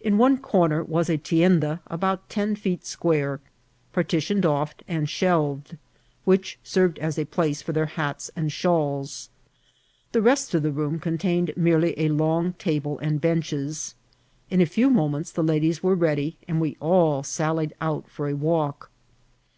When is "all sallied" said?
16.80-17.74